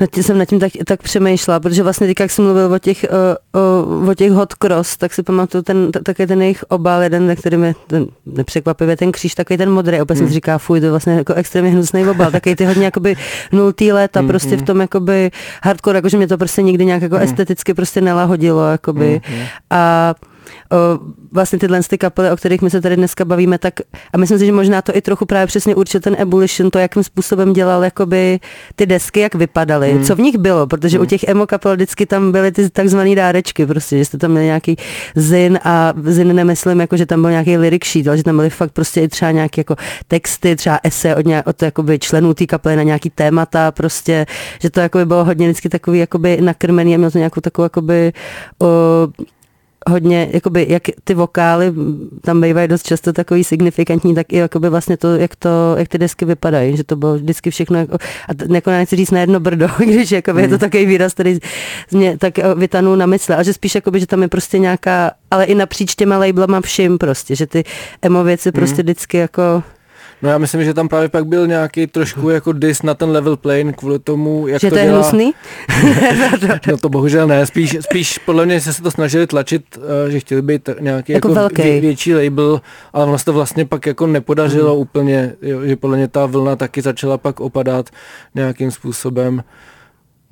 [0.00, 2.78] nad tím jsem nad tím tak, tak přemýšlela, protože vlastně teď, jak jsem mluvil o
[2.78, 3.06] těch,
[3.52, 7.26] o, o, o těch hot cross, tak si pamatuju ten, také ten jejich obal, jeden,
[7.26, 10.18] na kterým je ten, nepřekvapivě ten kříž, takový ten modrý, opět hmm.
[10.18, 13.16] jsem si říká, fuj, to je vlastně jako extrémně hnusný obal, takový ty hodně jakoby
[13.52, 14.28] nultý léta, hmm.
[14.28, 15.30] prostě v tom jakoby
[15.62, 17.24] hardcore, jakože mě to prostě nikdy nějak jako hmm.
[17.24, 19.20] esteticky prostě nelahodilo, jakoby.
[19.24, 19.44] Hmm.
[19.70, 20.14] A
[21.32, 23.74] vlastně tyhle ty kapely, o kterých my se tady dneska bavíme, tak
[24.12, 27.02] a myslím si, že možná to i trochu právě přesně určil ten Ebullition, to, jakým
[27.02, 28.40] způsobem dělal jakoby
[28.76, 30.04] ty desky, jak vypadaly, hmm.
[30.04, 31.06] co v nich bylo, protože hmm.
[31.06, 34.46] u těch emo kapel vždycky tam byly ty takzvané dárečky, prostě, že jste tam měli
[34.46, 34.76] nějaký
[35.14, 38.50] zin a zin nemyslím, jako, že tam byl nějaký lyric sheet, ale že tam byly
[38.50, 39.76] fakt prostě i třeba nějaké jako
[40.08, 44.26] texty, třeba ese od, nějak, od jakoby členů té kapely na nějaký témata, prostě,
[44.60, 48.12] že to jakoby bylo hodně vždycky takový jakoby nakrmený a mělo to nějakou takovou jakoby
[48.62, 48.66] o,
[49.88, 51.72] hodně, jakoby, jak ty vokály
[52.20, 55.98] tam bývají dost často takový signifikantní, tak i jakoby vlastně to, jak, to, jak ty
[55.98, 59.40] desky vypadají, že to bylo vždycky všechno, jako, a to, jako nechci říct na jedno
[59.40, 60.42] brdo, když jakoby, mm.
[60.42, 60.58] je to mm.
[60.58, 61.38] takový výraz, který
[61.90, 65.10] mě tak eh, vytanul na mysle, a že spíš jakoby, že tam je prostě nějaká,
[65.30, 67.64] ale i napříč těma labelama všim prostě, že ty
[68.02, 68.82] emo věci prostě mm.
[68.82, 69.62] vždycky jako
[70.22, 73.36] No já myslím, že tam právě pak byl nějaký trošku jako dis na ten level
[73.36, 74.98] plane kvůli tomu, jak že to, to je dělá.
[74.98, 75.34] hnusný?
[76.68, 80.42] no to bohužel ne, spíš, spíš podle mě se to snažili tlačit, eh, že chtěli
[80.42, 82.60] být nějaký jako, jako vě, větší label,
[82.92, 84.82] ale vlastně to vlastně pak jako nepodařilo hmm.
[84.82, 87.90] úplně, jo, že podle mě ta vlna taky začala pak opadat
[88.34, 89.42] nějakým způsobem.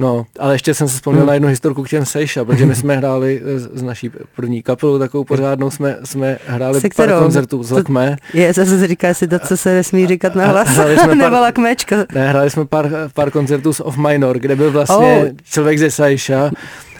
[0.00, 1.26] No, ale ještě jsem se vzpomněl hmm.
[1.26, 5.24] na jednu historku k těm Sejša, protože my jsme hráli z naší první kapelu, takovou
[5.24, 8.16] pořádnou jsme, jsme hráli se pár koncertů z Lakme.
[8.34, 10.80] Je, zase se říká si to, co se nesmí říkat na hlas,
[11.14, 11.96] nebo Lakmečka.
[12.14, 15.28] Ne, hráli jsme pár, pár koncertů z Off Minor, kde byl vlastně oh.
[15.44, 16.50] člověk ze Sejša,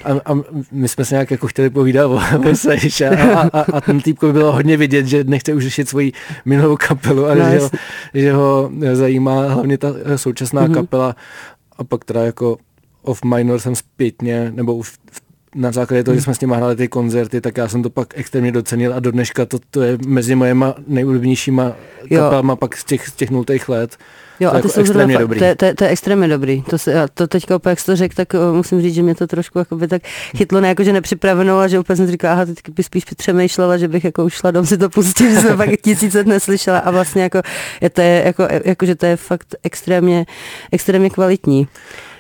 [0.05, 0.41] a, a
[0.73, 4.33] my jsme se nějak jako chtěli povídat o, o Sejša a, a, a ten týpko
[4.33, 6.13] bylo hodně vidět, že nechce už řešit svoji
[6.45, 7.71] minulou kapelu a no, že, ho,
[8.15, 10.75] že ho zajímá hlavně ta současná mm-hmm.
[10.75, 11.17] kapela
[11.79, 12.57] a pak teda jako
[13.09, 14.93] of Minor jsem zpětně, nebo už
[15.55, 18.09] na základě toho, že jsme s nimi hráli ty koncerty, tak já jsem to pak
[18.17, 21.73] extrémně docenil a do dneška to, to je mezi mojema nejulíbenějšíma
[22.09, 23.97] kapelama pak z těch, z těch nultých let.
[24.41, 25.39] Jo, to a ty jsou extrémně zrovna, dobrý.
[25.39, 26.63] To, je, to, to je extrémně dobrý.
[26.63, 29.15] To, se, to teďka opět, jak jsi to řekl, tak uh, musím říct, že mě
[29.15, 30.03] to trošku jakoby tak
[30.37, 33.77] chytlo, ne jako, že nepřipravenou, a že úplně jsem říkala, aha, teď bych spíš přemýšlela,
[33.77, 37.23] že bych jako ušla dom si to pustit, že jsem pak tisíce neslyšela a vlastně
[37.23, 37.43] jako,
[37.81, 40.27] je to je, jako, jako, že to je fakt extrémně,
[40.73, 41.69] extrémně kvalitní.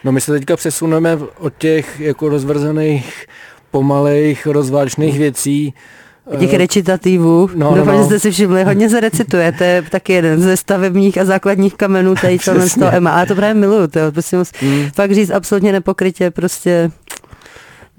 [0.04, 3.26] No my se teďka přesuneme od těch jako rozvrzených,
[3.70, 5.74] pomalejch, rozvážných věcí
[6.38, 7.99] Těch eh, recitativů, no, doufám, no, no.
[7.99, 11.75] že jste si všimli, hodně se recituje, to je taky jeden ze stavebních a základních
[11.75, 14.91] kamenů tady z toho Emma, a to právě miluju, to je prostě hmm.
[14.95, 16.91] fakt říct absolutně nepokrytě, prostě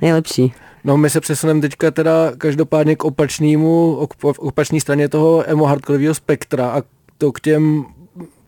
[0.01, 0.53] nejlepší.
[0.83, 6.13] No my se přesuneme teďka teda každopádně k opačnému, k opačné straně toho emo hardcoreového
[6.13, 6.81] spektra a
[7.17, 7.85] to k těm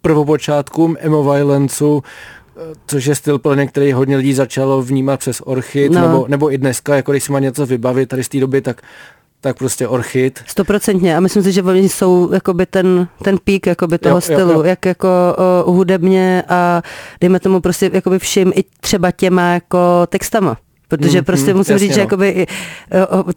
[0.01, 2.01] prvopočátkům emo violenceu,
[2.87, 6.01] což je styl pro některý hodně lidí začalo vnímat přes orchid, no.
[6.01, 8.81] nebo, nebo i dneska, jako když si má něco vybavit tady z té doby, tak
[9.41, 10.39] tak prostě orchid.
[10.47, 14.51] Stoprocentně a myslím si, že oni jsou jakoby ten, ten pík jakoby toho jo, stylu,
[14.51, 14.63] jo, jo.
[14.63, 15.07] jak jako
[15.65, 16.81] o, hudebně a
[17.21, 20.57] dejme tomu prostě jakoby všim i třeba těma jako textama.
[20.87, 21.95] Protože mm, prostě mm, musím jasně, říct, no.
[21.95, 22.47] že jakoby,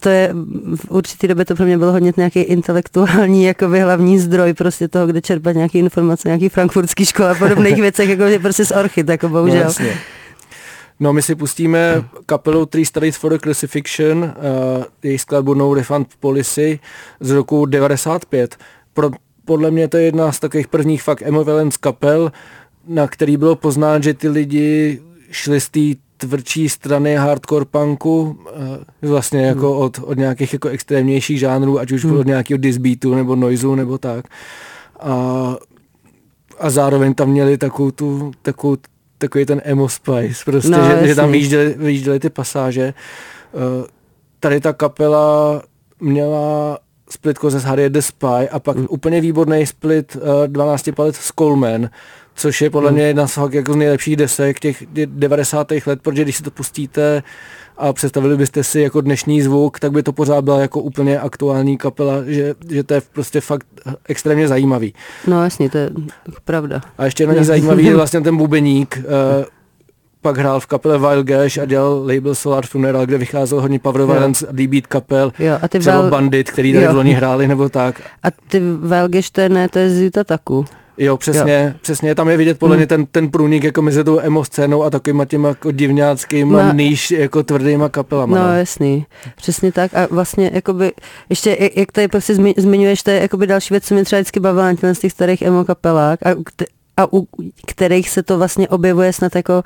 [0.00, 0.34] to je,
[0.74, 5.06] v určitý době to pro mě bylo hodně nějaký intelektuální jakoby hlavní zdroj prostě toho,
[5.06, 9.08] kde čerpat nějaké informace, nějaký frankfurtský škola a podobných věcech, jako je prostě z orchid,
[9.08, 9.56] jako bohužel.
[9.56, 9.98] No, jasně.
[11.00, 16.08] No my si pustíme kapelu Three Studies for the Crucifixion, uh, jejich skladbu No Refund
[16.20, 16.78] Policy
[17.20, 18.56] z roku 95.
[18.94, 19.10] Pro,
[19.44, 21.44] podle mě to je jedna z takových prvních fakt emo
[21.80, 22.32] kapel,
[22.88, 25.80] na který bylo poznat, že ty lidi šli z té
[26.16, 28.38] tvrdší strany hardcore punku,
[29.02, 29.48] eh, vlastně hmm.
[29.48, 32.18] jako od, od nějakých jako extrémnějších žánrů, ať už hmm.
[32.18, 34.24] od nějakého disbeatu nebo noizeu nebo tak.
[35.00, 35.56] A,
[36.60, 38.76] a zároveň tam měli takovou tu, takovou,
[39.18, 42.94] takový ten emo spice, prostě, no, že, že tam vyjížděli, vyjížděli ty pasáže.
[43.52, 43.86] Uh,
[44.40, 45.62] tady ta kapela
[46.00, 46.78] měla
[47.10, 48.86] split ze Harriet the Spy a pak hmm.
[48.90, 51.90] úplně výborný split uh, 12 palet s Coleman,
[52.34, 52.96] což je podle hmm.
[52.96, 55.72] mě jedna z jako z nejlepších desek těch 90.
[55.86, 57.22] let, protože když si to pustíte
[57.78, 61.78] a představili byste si jako dnešní zvuk, tak by to pořád byla jako úplně aktuální
[61.78, 63.66] kapela, že, že to je prostě fakt
[64.08, 64.94] extrémně zajímavý.
[65.26, 65.90] No jasně, to je
[66.44, 66.80] pravda.
[66.98, 69.44] A ještě na ní zajímavý je vlastně ten bubeník, uh,
[70.20, 74.02] pak hrál v kapele Wild Gash a dělal label Solar Funeral, kde vycházel hodně Power
[74.02, 76.10] Violence a D-Beat kapel, jo, a ty třeba Val...
[76.10, 78.00] Bandit, který tady v loni hráli nebo tak.
[78.22, 80.64] A ty Wild Gash to je ne, to je z Utah Taku.
[80.98, 81.78] Jo, přesně, jo.
[81.80, 84.90] přesně, tam je vidět podle mě ten, ten průnik jako mezi tou emo scénou a
[84.90, 88.38] takovýma těma jako divňáckýma no, níž jako tvrdýma kapelama.
[88.38, 90.92] No, no, jasný, přesně tak a vlastně jakoby,
[91.28, 94.72] ještě jak tady prostě zmiňuješ, to je jakoby další věc, co mě třeba vždycky bavila
[94.72, 96.30] na těch starých emo kapelách a
[96.96, 97.26] a u
[97.66, 99.62] kterých se to vlastně objevuje snad jako,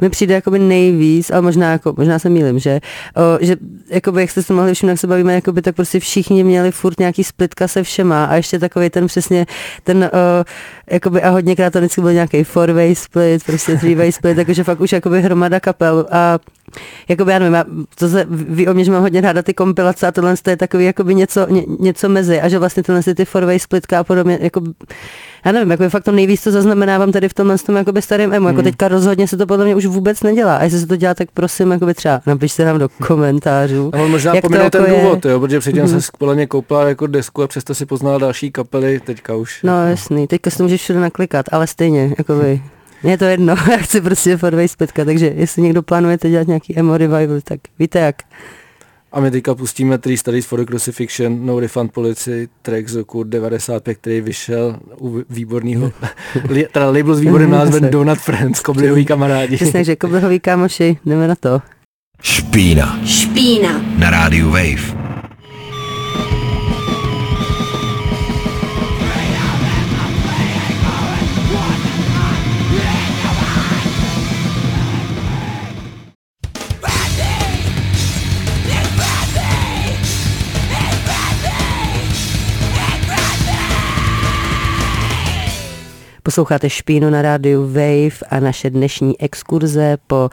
[0.00, 2.80] mi přijde jakoby nejvíc, ale možná, jako, možná se mýlim, že,
[3.16, 3.56] o, že
[3.90, 6.98] jakoby, jak jste se mohli všimnout, jak se bavíme, jakoby, tak prostě všichni měli furt
[6.98, 9.46] nějaký splitka se všema a ještě takový ten přesně
[9.84, 10.44] ten, o,
[10.90, 14.92] jakoby, a hodněkrát to vždycky byl nějaký four-way split, prostě three-way split, takže fakt už
[14.92, 16.38] jakoby hromada kapel a
[17.08, 20.12] jakoby, já nevím, to se, ví o mě, že mám hodně ráda ty kompilace a
[20.12, 24.00] tohle je takový jakoby něco, ně, něco mezi a že vlastně tyhle ty four-way splitka
[24.00, 24.62] a podobně, jako,
[25.44, 28.32] já nevím, jako je fakt to nejvíc, co zaznamenávám tady v tomhle tom jakoby starém
[28.32, 28.64] emu, jako hmm.
[28.64, 30.56] teďka rozhodně se to podle mě už vůbec nedělá.
[30.56, 33.90] A jestli se to dělá, tak prosím, jakoby třeba napište nám do komentářů.
[33.94, 36.00] A on možná pominul ten jako důvod, jo, protože předtím hmm.
[36.00, 39.62] se podle mě koupila jako desku a přesto si poznala další kapely, teďka už.
[39.62, 42.62] No jasný, teďka si to můžeš všude naklikat, ale stejně, jakoby.
[43.04, 46.78] Mně je to jedno, já chci prostě Fordway zpětka, takže jestli někdo plánujete dělat nějaký
[46.78, 48.16] emo revival, tak víte jak.
[49.12, 53.22] A my teďka pustíme Three Studies for the Crucifixion, No Refund Policy, track z roku
[53.22, 55.92] 95, který vyšel u výborného,
[56.72, 59.56] teda label s výborným názvem Donut Friends, koblihoví kamarádi.
[59.56, 61.62] Přesně, že koblihoví kámoši, jdeme na to.
[62.22, 62.98] Špína.
[63.04, 63.82] Špína.
[63.98, 65.03] Na rádiu Wave.
[86.34, 90.30] Posloucháte Špínu na rádiu Wave a naše dnešní exkurze po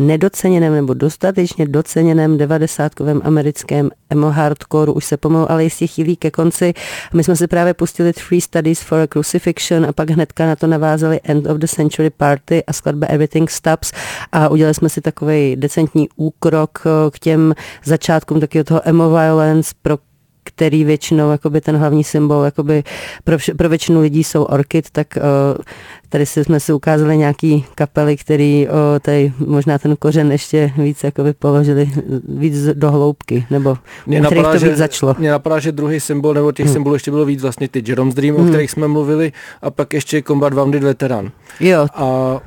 [0.00, 6.30] nedoceněném nebo dostatečně doceněném devadesátkovém americkém emo hardcore už se pomalu ale jistě chýlí ke
[6.30, 6.74] konci.
[7.12, 10.66] My jsme si právě pustili Three Studies for a Crucifixion a pak hnedka na to
[10.66, 13.92] navázali End of the Century Party a skladba Everything Stops
[14.32, 16.78] a udělali jsme si takový decentní úkrok
[17.10, 19.98] k těm začátkům takového toho emo violence, pro
[20.44, 22.84] který většinou jakoby ten hlavní symbol jakoby
[23.24, 25.62] pro, vš- pro většinu lidí jsou orchid, tak uh,
[26.08, 31.04] tady si jsme si ukázali nějaký kapely, který uh, tady možná ten kořen ještě víc
[31.04, 31.90] jakoby položili
[32.28, 33.76] víc do hloubky, nebo
[34.06, 35.16] mě napadá, to víc začalo.
[35.18, 36.72] Mně napadá, že druhý symbol, nebo těch hmm.
[36.72, 38.46] symbolů ještě bylo víc vlastně ty Jerome's Dream, hmm.
[38.46, 41.30] o kterých jsme mluvili, a pak ještě Combat Wounded Veteran.
[41.60, 41.86] Jo.
[41.94, 42.40] A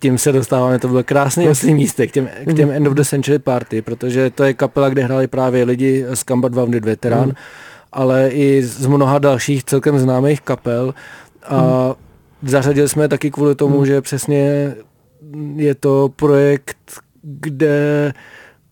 [0.00, 3.02] tím se dostáváme, to bylo krásný oslý místek, k těm, k těm End of the
[3.02, 7.34] Century Party, protože to je kapela, kde hráli právě lidi z Combat Wounded Veteran, mm.
[7.92, 10.94] ale i z mnoha dalších celkem známých kapel
[11.46, 12.48] a mm.
[12.50, 13.86] zařadili jsme taky kvůli tomu, mm.
[13.86, 14.74] že přesně
[15.56, 16.76] je to projekt,
[17.22, 18.12] kde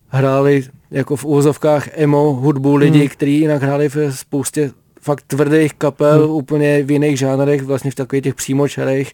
[0.07, 3.07] hráli jako v úvozovkách emo hudbu lidi, mm.
[3.07, 4.71] kteří jinak hráli v spoustě
[5.07, 6.35] fakt tvrdých kapel, hmm.
[6.35, 9.13] úplně v jiných žánrech, vlastně v takových těch přímočarech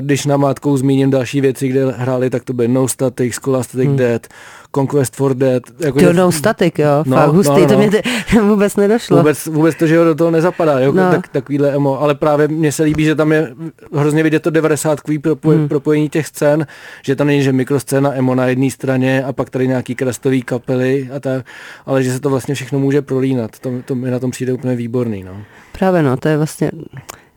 [0.00, 3.96] když na mátkou zmíním další věci, kde hráli, tak to byl No Static, Scholastic hmm.
[3.96, 4.26] Dead,
[4.74, 5.62] Conquest for Dead.
[5.80, 7.66] Jako to No Static, jo, no, fakt hustý, no, no.
[7.66, 7.90] to mě
[8.42, 9.16] vůbec nedošlo.
[9.16, 11.10] Vůbec, vůbec to, že ho do toho nezapadá, jo, no.
[11.10, 13.54] tak, takovýhle emo, ale právě mně se líbí, že tam je
[13.92, 15.68] hrozně vidět to 90 propoj, hmm.
[15.68, 16.66] propojení těch scén,
[17.02, 21.08] že tam není, že mikroscéna emo na jedné straně a pak tady nějaký krastový kapely
[21.16, 21.46] a tak,
[21.86, 24.76] ale že se to vlastně všechno může prolínat, to, to mi na tom přijde úplně
[24.76, 25.36] výborný, no.
[25.78, 26.70] Právě no, to je vlastně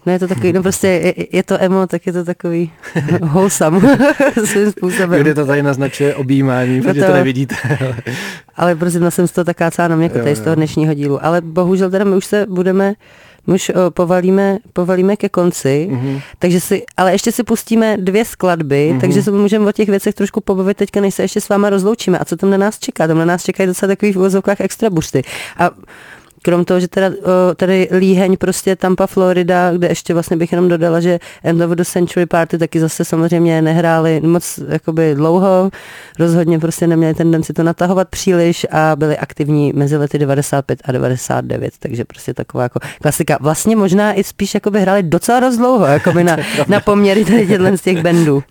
[0.05, 2.71] No je to takový, no prostě je, je to emo, tak je to takový
[3.21, 3.79] wholesome
[4.45, 5.21] svým způsobem.
[5.21, 7.55] Kde to tady naznačuje objímání, protože to, to nevidíte.
[8.55, 11.25] ale prosím, jsem z toho taká cána mě, jako tady z toho dnešního dílu.
[11.25, 12.93] Ale bohužel teda my už se budeme
[13.47, 16.21] my už o, povalíme, povalíme ke konci, mm-hmm.
[16.39, 18.99] takže si, ale ještě si pustíme dvě skladby, mm-hmm.
[18.99, 22.19] takže se můžeme o těch věcech trošku pobavit teďka, než se ještě s váma rozloučíme.
[22.19, 23.07] A co tam na nás čeká?
[23.07, 25.21] Tam na nás čekají docela takových uvozovkách extra bursty.
[25.57, 25.71] A
[26.41, 27.12] Krom toho, že teda
[27.56, 31.84] tady líheň prostě Tampa, Florida, kde ještě vlastně bych jenom dodala, že End of the
[31.84, 35.69] Century Party taky zase samozřejmě nehráli moc jakoby dlouho,
[36.19, 41.73] rozhodně prostě neměli tendenci to natahovat příliš a byli aktivní mezi lety 95 a 99,
[41.80, 43.38] takže prostě taková jako klasika.
[43.41, 47.82] Vlastně možná i spíš jakoby hráli docela dost dlouho, jakoby na, na poměry tady z
[47.82, 48.43] těch bandů.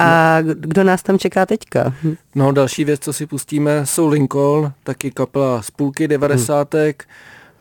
[0.00, 1.94] A kdo nás tam čeká teďka?
[2.34, 7.04] No další věc, co si pustíme, jsou Lincoln, taky kapela z půlky devadesátek,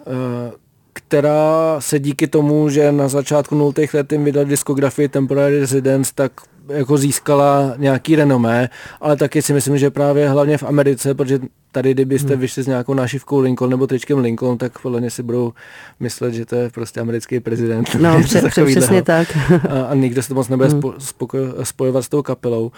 [0.06, 0.52] hmm.
[0.93, 6.32] která se díky tomu, že na začátku nultých let jim vydali diskografii Temporary Residence, tak
[6.69, 8.69] jako získala nějaký renomé,
[9.01, 11.39] ale taky si myslím, že právě hlavně v Americe, protože
[11.71, 12.41] tady, kdybyste hmm.
[12.41, 15.53] vyšli s nějakou našivkou Lincoln nebo tričkem Lincoln, tak podle mě si budou
[15.99, 17.95] myslet, že to je prostě americký prezident.
[17.99, 19.38] No, pře- přesně tak.
[19.69, 20.82] a, a nikdo se to moc nebude hmm.
[20.99, 21.27] spo,
[21.63, 22.71] spojovat s tou kapelou.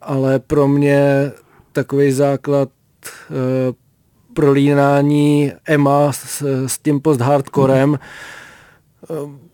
[0.00, 1.32] Ale pro mě
[1.72, 2.68] takový základ
[3.30, 3.36] uh,
[4.34, 7.98] prolínání Emma s, s tím post-hardcorem
[9.10, 9.51] hmm.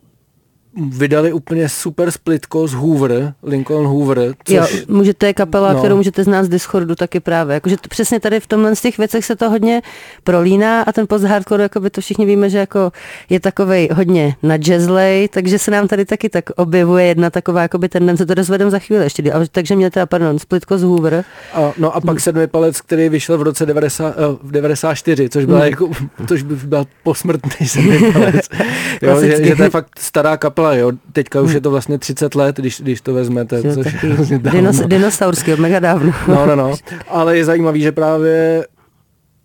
[0.81, 4.35] Vydali úplně super splitko z Hoover, Lincoln Hoover.
[4.45, 5.79] Což, jo, můžete je kapela, no.
[5.79, 7.55] kterou můžete znát z Discordu taky právě.
[7.55, 9.83] Jakože to, přesně tady v tomhle z těch věcech se to hodně
[10.25, 12.93] prolíná a ten post-hardcore, jako by to všichni víme, že jako
[13.31, 17.89] je takovej hodně na jazzlej, takže se nám tady taky tak objevuje jedna taková jakoby
[17.89, 19.33] tendence, to rozvedem za chvíli ještě.
[19.53, 21.25] Takže mě teda, pardon, splitko z Hoover.
[21.53, 22.21] A, no a pak hmm.
[22.21, 25.69] sedmi palec, který vyšel v roce 90, uh, v 94, což byla hmm.
[25.69, 25.91] jako,
[26.29, 28.49] což by byl posmrtný sedmi palec.
[29.03, 30.93] jo, že, že, to je fakt stará kapela, jo.
[31.13, 33.75] Teďka už je to vlastně 30 let, když, když to vezmete.
[33.75, 33.97] Což
[34.39, 36.13] dinos, dinosaurský, mega dávno.
[36.29, 36.75] no, no, no.
[37.09, 38.67] Ale je zajímavý, že právě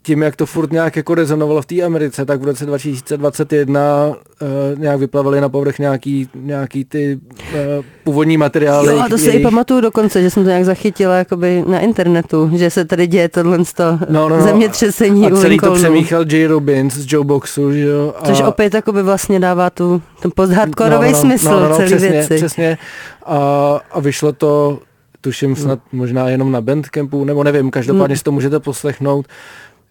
[0.03, 4.15] tím, jak to furt nějak jako rezonovalo v té Americe, tak v roce 2021 uh,
[4.41, 7.19] eh, nějak vyplavily na povrch nějaký, nějaký ty
[7.53, 8.87] uh, původní materiály.
[8.87, 12.51] Jo, a to si i pamatuju dokonce, že jsem to nějak zachytila jakoby na internetu,
[12.53, 16.47] že se tady děje tohle no, no, no, zemětřesení A celý to přemíchal J.
[16.47, 18.13] Robbins z Joe Boxu, že jo.
[18.19, 18.25] A...
[18.25, 21.87] Což opět jakoby vlastně dává tu, ten post-hardcoreový no, no, smysl no, no, no, celý
[21.87, 22.35] přesně, věci.
[22.35, 22.77] Přesně.
[23.25, 23.37] A,
[23.91, 24.79] a vyšlo to
[25.21, 29.25] tuším snad možná jenom na Bandcampu, nebo nevím, každopádně si to můžete poslechnout.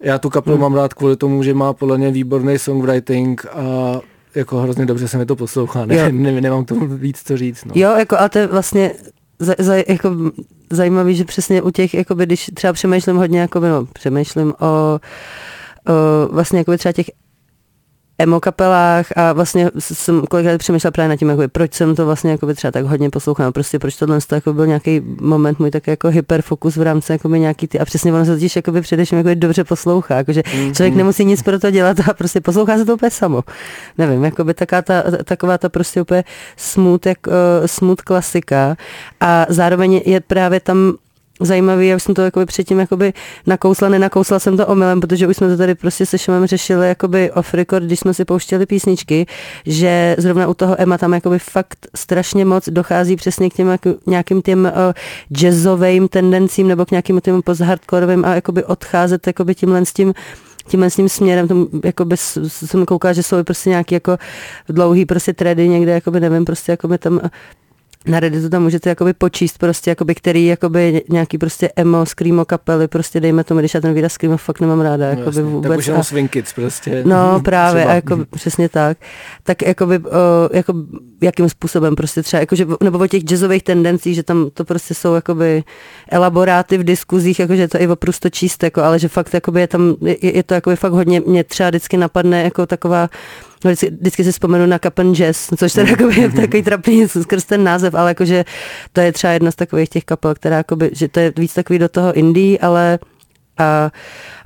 [0.02, 0.62] Já tu kapelu hmm.
[0.62, 4.00] mám rád kvůli tomu, že má podle mě výborný songwriting a
[4.34, 5.86] jako hrozně dobře se mi to poslouchá.
[5.86, 7.64] Ne, ne, nemám k tomu víc co říct.
[7.64, 7.72] No.
[7.74, 8.94] Jo, jako a to je vlastně
[9.38, 10.16] za, za, jako
[10.70, 15.00] zajímavý, že přesně u těch, jakoby, když třeba přemýšlím hodně, jakoby, no, přemýšlím o, o
[16.32, 17.10] vlastně jakoby třeba těch
[18.22, 22.30] emo kapelách a vlastně jsem kolikrát přemýšlela právě nad tím, jakoby, proč jsem to vlastně
[22.30, 25.86] jakoby třeba tak hodně poslouchala, prostě proč tohle to jako byl nějaký moment můj tak
[25.86, 29.36] jako hyperfokus v rámci jakoby nějaký ty a přesně ono se totiž jakoby především jakoby
[29.36, 30.74] dobře poslouchá, jakože mm-hmm.
[30.74, 33.42] člověk nemusí nic pro to dělat a prostě poslouchá se to úplně samo.
[33.98, 36.24] Nevím, jakoby taká ta, taková ta prostě úplně
[36.56, 37.32] smut, jak, uh,
[37.66, 38.76] smut klasika
[39.20, 40.94] a zároveň je právě tam
[41.44, 43.12] zajímavý, já už jsem to jakoby předtím jakoby
[43.46, 47.30] nakousla, nenakousla jsem to omylem, protože už jsme to tady prostě se Šumem řešili jakoby
[47.30, 49.26] off record, když jsme si pouštěli písničky,
[49.66, 53.94] že zrovna u toho Emma tam jakoby fakt strašně moc dochází přesně k těm jako,
[54.06, 54.92] nějakým těm uh,
[55.38, 60.14] jazzovým tendencím nebo k nějakým těm post-hardcoreovým a jakoby odcházet jakoby tímhle s tím
[60.68, 64.18] tímhle s tím směrem, tomu, jakoby, jsem koukala, že jsou prostě nějaký jako
[64.68, 67.20] dlouhý prostě tredy někde, jakoby nevím, prostě jakoby tam
[68.06, 72.88] na Redditu tam můžete jakoby počíst prostě, jakoby, který jakoby nějaký prostě emo, screamo kapely,
[72.88, 75.70] prostě dejme tomu, když já ten výraz screamo fakt nemám ráda, no, jakoby vůbec.
[75.70, 77.02] Tak už jenom Swing Kids prostě.
[77.06, 78.98] No právě, a jako, přesně tak.
[79.42, 80.10] Tak jakoby, o,
[80.52, 80.74] jako,
[81.20, 85.14] jakým způsobem prostě třeba, jakože, nebo o těch jazzových tendencí, že tam to prostě jsou
[85.14, 85.64] jakoby
[86.08, 89.94] elaboráty v diskuzích, jakože to i oprosto číst, jako, ale že fakt jakoby je tam,
[90.00, 93.08] je, je to jakoby fakt hodně, mě třeba vždycky napadne jako taková
[93.64, 97.44] No, vždycky, vždycky si vzpomenu na Kapen Jazz, což teda jako je takový trapný skrz
[97.44, 98.44] ten název, ale jakože
[98.92, 101.78] to je třeba jedna z takových těch kapel, která jakoby, že to je víc takový
[101.78, 102.98] do toho indie, ale
[103.58, 103.90] a,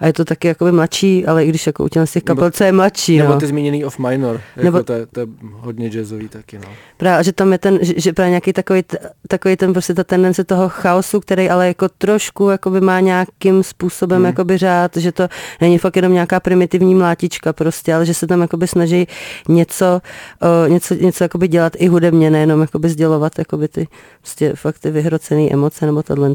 [0.00, 2.72] a je to taky jakoby mladší, ale i když jako u těch kapel, co je
[2.72, 3.18] mladší.
[3.18, 3.40] Nebo no.
[3.40, 6.58] ty zmíněný Off Minor, jako nebo, to, je, to je hodně jazzový taky.
[6.58, 6.68] No.
[6.96, 8.82] Právě, že tam je ten, že, že právě nějaký takový,
[9.28, 14.18] takový ten prostě ta tendence toho chaosu, který ale jako trošku jakoby má nějakým způsobem
[14.18, 14.26] hmm.
[14.26, 15.28] jakoby řád, že to
[15.60, 19.06] není fakt jenom nějaká primitivní mlátička prostě, ale že se tam jakoby snaží
[19.48, 20.00] něco,
[20.42, 23.88] o, něco, něco jakoby dělat i hudebně, nejenom jakoby sdělovat jakoby ty
[24.20, 26.26] prostě fakt ty vyhrocené emoce nebo tohle.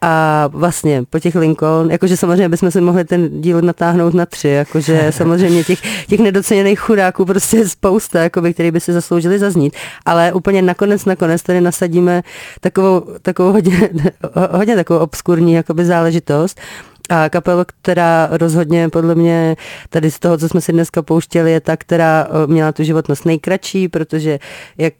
[0.00, 4.48] A vlastně po těch Lincoln, jakože samozřejmě bychom si mohli ten díl natáhnout na tři,
[4.48, 9.76] jakože samozřejmě těch, těch nedoceněných chudáků prostě je spousta, jakoby, který by si zasloužili zaznít,
[10.06, 12.22] ale úplně nakonec, nakonec tady nasadíme
[12.60, 13.90] takovou, takovou hodně,
[14.50, 16.60] hodně takovou obskurní jakoby záležitost,
[17.10, 19.56] a kapelu, která rozhodně podle mě
[19.88, 23.88] tady z toho, co jsme si dneska pouštěli, je ta, která měla tu životnost nejkratší,
[23.88, 24.38] protože
[24.78, 24.94] jak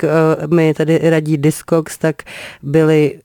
[0.46, 2.22] mi tady radí Discogs, tak
[2.62, 3.18] byly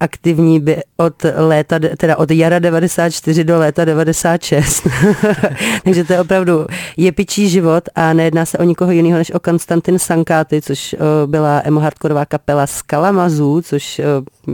[0.00, 4.86] aktivní by od léta, teda od jara 94 do léta 96.
[5.84, 9.98] Takže to je opravdu jepičí život a nejedná se o nikoho jiného než o Konstantin
[9.98, 14.00] Sankáty, což byla emo hardkorová kapela z Kalamazů, což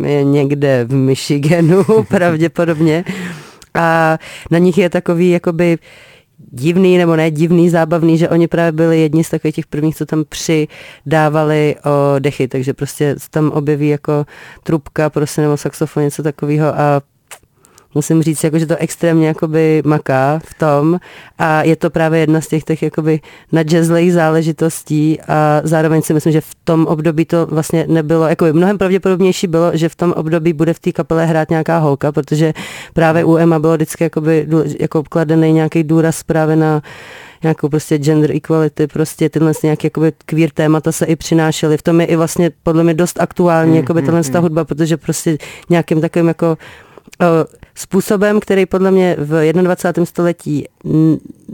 [0.07, 3.05] je někde v Michiganu pravděpodobně.
[3.75, 4.19] A
[4.51, 5.79] na nich je takový jakoby
[6.51, 10.07] divný, nebo ne divný, zábavný, že oni právě byli jedni z takových těch prvních, co
[10.07, 14.27] tam přidávali o dechy, takže prostě tam objeví jako
[14.63, 17.03] trubka prostě nebo saxofon, něco takového a
[17.95, 21.01] musím říct, jako, že to extrémně jakoby maká v tom
[21.39, 23.21] a je to právě jedna z těch, těch jakoby
[23.53, 28.79] nadžezlejch záležitostí a zároveň si myslím, že v tom období to vlastně nebylo, jako mnohem
[28.79, 32.53] pravděpodobnější bylo, že v tom období bude v té kapele hrát nějaká holka, protože
[32.95, 34.49] právě u Emma bylo vždycky jakoby,
[34.81, 36.83] jako kladený nějaký důraz právě na
[37.43, 41.77] nějakou prostě gender equality, prostě tyhle nějaké jakoby queer témata se i přinášely.
[41.77, 44.41] V tom je i vlastně podle mě dost aktuální, mm, jakoby mm, tahle mm.
[44.41, 45.39] hudba, protože prostě
[45.71, 46.59] nějakým takovým jako
[47.75, 50.05] způsobem, který podle mě v 21.
[50.07, 50.69] století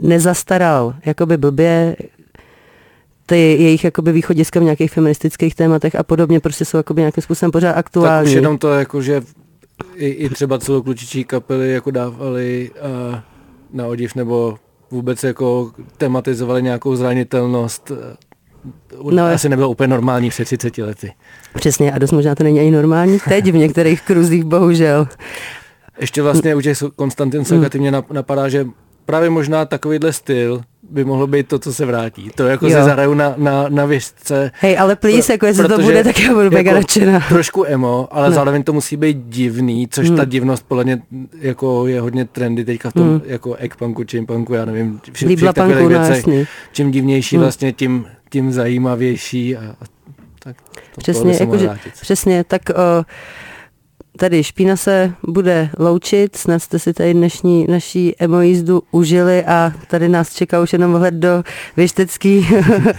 [0.01, 1.95] nezastaral jakoby blbě,
[3.25, 7.51] ty jejich jakoby východiska v nějakých feministických tématech a podobně prostě jsou jakoby nějakým způsobem
[7.51, 8.25] pořád aktuální.
[8.25, 9.21] Tak už jenom to jako, že
[9.95, 12.71] i, i třeba celoklučičí kapely jako dávali
[13.11, 13.19] uh,
[13.73, 14.57] na odiv nebo
[14.91, 17.91] vůbec jako tematizovali nějakou zranitelnost
[19.11, 21.13] no, asi nebylo úplně normální před 30 lety.
[21.53, 25.07] Přesně a dost možná to není ani normální teď v některých kruzích, bohužel.
[25.99, 28.67] Ještě vlastně u těch Konstantin Sagaty mě napadá, že
[29.05, 32.31] právě možná takovýhle styl by mohlo být to, co se vrátí.
[32.35, 32.71] To jako jo.
[32.71, 34.51] se zahraju na, na, na věžce.
[34.53, 37.19] Hej, ale please, jako jestli to bude, tak já budu mega jako nadšená.
[37.29, 38.35] Trošku emo, ale no.
[38.35, 40.17] zároveň to musí být divný, což hmm.
[40.17, 41.01] ta divnost podle mě
[41.39, 43.21] jako je hodně trendy teďka v tom hmm.
[43.25, 46.25] jako eggpunku, chimpunku, já nevím, všech, všech takových no, věcech.
[46.71, 47.43] Čím divnější hmm.
[47.43, 49.85] vlastně, tím, tím zajímavější a, a
[50.43, 50.55] tak
[50.95, 51.69] to přesně, jako, že,
[52.01, 53.03] přesně, tak uh,
[54.17, 59.73] tady Špína se bude loučit, snad jste si tady dnešní naší emo jízdu užili a
[59.87, 61.43] tady nás čeká už jenom vhled do
[61.77, 62.47] Věštecký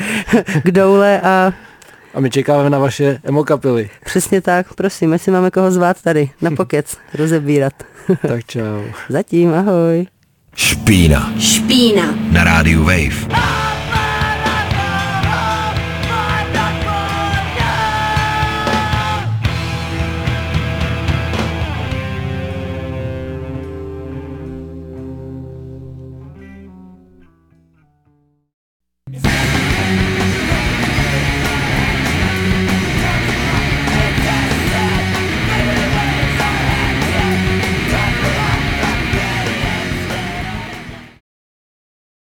[0.65, 1.53] k doule a
[2.15, 3.91] a my čekáme na vaše emo kapely.
[4.05, 7.73] Přesně tak, prosím, jestli máme koho zvát tady na pokec rozebírat.
[8.29, 8.83] tak čau.
[9.09, 10.07] Zatím, ahoj.
[10.57, 11.33] Špína.
[11.39, 12.15] Špína.
[12.33, 13.58] Na rádiu Wave.